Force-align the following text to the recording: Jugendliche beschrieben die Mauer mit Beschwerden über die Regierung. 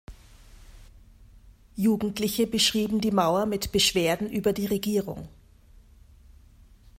Jugendliche 1.75 2.47
beschrieben 2.47 3.01
die 3.01 3.11
Mauer 3.11 3.45
mit 3.45 3.71
Beschwerden 3.71 4.31
über 4.31 4.51
die 4.51 4.65
Regierung. 4.65 5.29